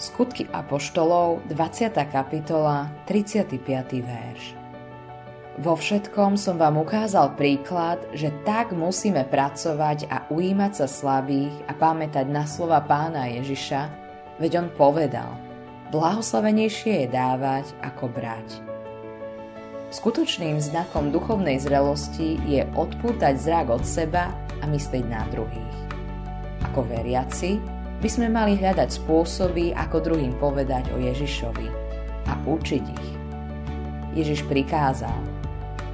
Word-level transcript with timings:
Skutky 0.00 0.48
Apoštolov, 0.48 1.44
20. 1.52 1.92
kapitola, 2.08 2.88
35. 3.04 3.60
verš. 4.00 4.56
Vo 5.60 5.76
všetkom 5.76 6.40
som 6.40 6.56
vám 6.56 6.80
ukázal 6.80 7.36
príklad, 7.36 8.00
že 8.16 8.32
tak 8.48 8.72
musíme 8.72 9.28
pracovať 9.28 10.08
a 10.08 10.24
ujímať 10.32 10.72
sa 10.72 10.86
slabých 10.88 11.52
a 11.68 11.76
pamätať 11.76 12.32
na 12.32 12.48
slova 12.48 12.80
pána 12.80 13.28
Ježiša, 13.28 13.92
veď 14.40 14.64
on 14.64 14.68
povedal, 14.72 15.36
blahoslavenejšie 15.92 17.04
je 17.04 17.08
dávať 17.12 17.68
ako 17.84 18.08
brať. 18.08 18.48
Skutočným 19.92 20.64
znakom 20.64 21.12
duchovnej 21.12 21.60
zrelosti 21.60 22.40
je 22.48 22.64
odpútať 22.72 23.36
zrak 23.36 23.68
od 23.68 23.84
seba 23.84 24.32
a 24.32 24.64
myslieť 24.64 25.04
na 25.04 25.28
druhých. 25.28 25.78
Ako 26.72 26.88
veriaci, 26.88 27.79
by 28.00 28.08
sme 28.08 28.32
mali 28.32 28.56
hľadať 28.56 28.88
spôsoby, 29.04 29.76
ako 29.76 30.00
druhým 30.00 30.32
povedať 30.40 30.88
o 30.92 30.98
Ježišovi 30.98 31.68
a 32.28 32.32
učiť 32.48 32.84
ich. 32.84 33.08
Ježiš 34.16 34.48
prikázal, 34.48 35.14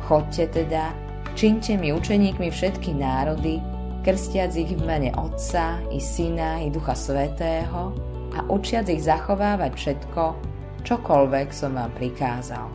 chodte 0.06 0.46
teda, 0.48 0.94
činte 1.34 1.74
mi 1.76 1.92
učeníkmi 1.92 2.48
všetky 2.48 2.94
národy, 2.96 3.60
krstiac 4.06 4.54
ich 4.54 4.72
v 4.72 4.82
mene 4.86 5.10
Otca 5.18 5.82
i 5.90 5.98
Syna 5.98 6.62
i 6.62 6.70
Ducha 6.70 6.94
Svetého 6.94 7.90
a 8.32 8.38
učiac 8.46 8.86
ich 8.86 9.02
zachovávať 9.02 9.72
všetko, 9.74 10.22
čokoľvek 10.86 11.48
som 11.50 11.74
vám 11.74 11.90
prikázal. 11.98 12.70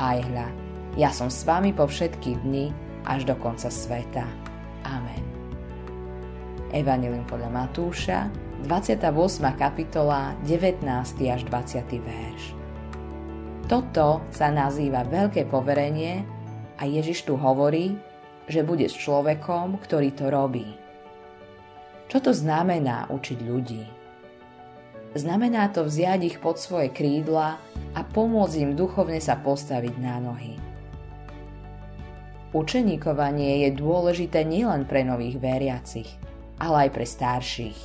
Aj 0.00 0.18
hľa, 0.18 0.48
ja 0.96 1.12
som 1.12 1.28
s 1.28 1.44
vami 1.44 1.76
po 1.76 1.84
všetky 1.84 2.40
dni 2.42 2.72
až 3.04 3.28
do 3.28 3.36
konca 3.36 3.68
sveta. 3.68 4.24
Amen. 4.88 5.31
Evangelium 6.72 7.28
podľa 7.28 7.52
Matúša, 7.52 8.32
28. 8.64 9.04
kapitola, 9.60 10.32
19. 10.48 10.80
až 11.28 11.44
20. 11.44 12.00
verš. 12.00 12.42
Toto 13.68 14.24
sa 14.32 14.48
nazýva 14.48 15.04
veľké 15.04 15.52
poverenie 15.52 16.24
a 16.80 16.88
Ježiš 16.88 17.28
tu 17.28 17.36
hovorí, 17.36 17.92
že 18.48 18.64
bude 18.64 18.88
s 18.88 18.96
človekom, 18.96 19.84
ktorý 19.84 20.16
to 20.16 20.32
robí. 20.32 20.64
Čo 22.08 22.24
to 22.24 22.32
znamená 22.32 23.04
učiť 23.12 23.38
ľudí? 23.44 23.84
Znamená 25.12 25.68
to 25.76 25.84
vziať 25.84 26.20
ich 26.24 26.36
pod 26.40 26.56
svoje 26.56 26.88
krídla 26.88 27.60
a 27.92 28.00
pomôcť 28.00 28.56
im 28.64 28.72
duchovne 28.72 29.20
sa 29.20 29.36
postaviť 29.36 29.94
na 30.00 30.16
nohy. 30.24 30.56
Učeníkovanie 32.56 33.68
je 33.68 33.76
dôležité 33.76 34.48
nielen 34.48 34.88
pre 34.88 35.04
nových 35.04 35.36
veriacich, 35.36 36.08
ale 36.62 36.86
aj 36.86 36.90
pre 36.94 37.02
starších. 37.02 37.80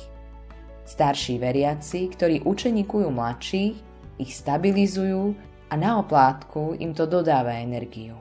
Starší 0.86 1.42
veriaci, 1.42 2.06
ktorí 2.14 2.46
učenikujú 2.46 3.10
mladších, 3.10 3.76
ich 4.22 4.32
stabilizujú 4.32 5.34
a 5.68 5.74
na 5.74 5.98
oplátku 5.98 6.78
im 6.78 6.94
to 6.94 7.04
dodáva 7.04 7.58
energiu. 7.58 8.16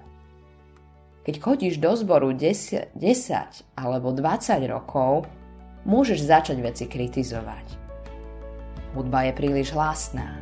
Keď 1.24 1.36
chodíš 1.38 1.76
do 1.78 1.94
zboru 1.94 2.34
10, 2.34 2.98
10 2.98 3.78
alebo 3.78 4.10
20 4.12 4.74
rokov, 4.74 5.30
môžeš 5.86 6.26
začať 6.26 6.58
veci 6.60 6.86
kritizovať. 6.90 7.78
Hudba 8.98 9.30
je 9.30 9.34
príliš 9.36 9.76
hlasná, 9.78 10.40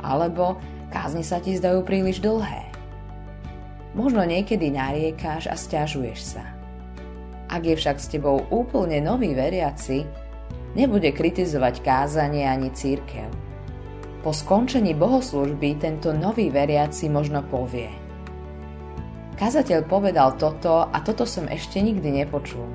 alebo 0.00 0.56
kázne 0.88 1.20
sa 1.20 1.42
ti 1.42 1.54
zdajú 1.58 1.84
príliš 1.84 2.22
dlhé. 2.22 2.70
Možno 3.92 4.22
niekedy 4.22 4.70
nariekáš 4.70 5.50
a 5.50 5.58
stiažuješ 5.58 6.38
sa– 6.38 6.46
ak 7.50 7.62
je 7.66 7.74
však 7.74 7.98
s 7.98 8.06
tebou 8.06 8.46
úplne 8.54 9.02
nový 9.02 9.34
veriaci, 9.34 10.06
nebude 10.78 11.10
kritizovať 11.10 11.82
kázanie 11.82 12.46
ani 12.46 12.70
církev. 12.70 13.26
Po 14.22 14.30
skončení 14.30 14.94
bohoslužby 14.94 15.82
tento 15.82 16.14
nový 16.14 16.52
veriaci 16.52 17.10
možno 17.10 17.42
povie. 17.42 17.90
Kazateľ 19.34 19.88
povedal 19.88 20.36
toto 20.36 20.86
a 20.86 20.96
toto 21.00 21.24
som 21.24 21.48
ešte 21.48 21.80
nikdy 21.80 22.22
nepočul. 22.22 22.68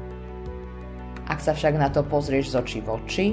Ak 1.30 1.40
sa 1.40 1.54
však 1.54 1.78
na 1.78 1.94
to 1.94 2.02
pozrieš 2.02 2.52
z 2.52 2.56
očí 2.60 2.80
v 2.82 2.90
oči, 2.90 3.28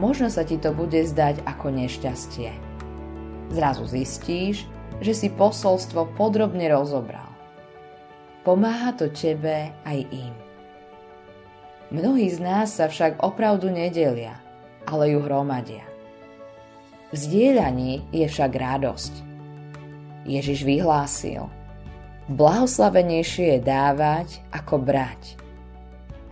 možno 0.00 0.32
sa 0.32 0.42
ti 0.42 0.56
to 0.56 0.72
bude 0.72 0.96
zdať 0.96 1.44
ako 1.44 1.70
nešťastie. 1.70 2.50
Zrazu 3.52 3.84
zistíš, 3.84 4.64
že 5.04 5.12
si 5.12 5.28
posolstvo 5.28 6.16
podrobne 6.16 6.66
rozobral. 6.72 7.28
Pomáha 8.44 8.96
to 8.96 9.12
tebe 9.12 9.72
aj 9.84 9.98
im. 10.08 10.43
Mnohí 11.94 12.26
z 12.26 12.42
nás 12.42 12.74
sa 12.74 12.90
však 12.90 13.22
opravdu 13.22 13.70
nedelia, 13.70 14.34
ale 14.82 15.14
ju 15.14 15.22
hromadia. 15.22 15.86
V 17.14 17.16
zdieľaní 17.22 18.02
je 18.10 18.26
však 18.26 18.50
radosť. 18.50 19.22
Ježiš 20.26 20.66
vyhlásil, 20.66 21.46
blahoslavenejšie 22.26 23.46
je 23.46 23.60
dávať 23.62 24.42
ako 24.50 24.82
brať. 24.82 25.38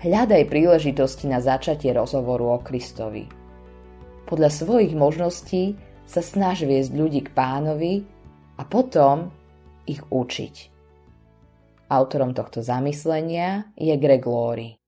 Hľadaj 0.02 0.50
príležitosti 0.50 1.30
na 1.30 1.38
začatie 1.38 1.94
rozhovoru 1.94 2.58
o 2.58 2.58
Kristovi. 2.58 3.30
Podľa 4.26 4.50
svojich 4.50 4.98
možností 4.98 5.78
sa 6.10 6.26
snaž 6.26 6.66
viesť 6.66 6.90
ľudí 6.90 7.22
k 7.22 7.30
pánovi 7.38 8.02
a 8.58 8.66
potom 8.66 9.30
ich 9.86 10.02
učiť. 10.10 10.54
Autorom 11.86 12.34
tohto 12.34 12.66
zamyslenia 12.66 13.70
je 13.78 13.94
Greg 13.94 14.26
Laurie. 14.26 14.81